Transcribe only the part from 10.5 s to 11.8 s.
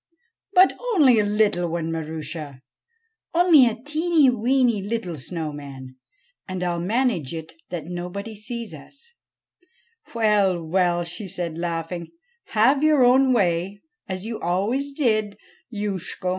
well,' she said,